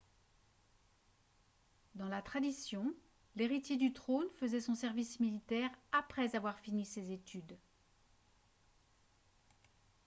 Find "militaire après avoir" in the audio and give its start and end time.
5.19-6.57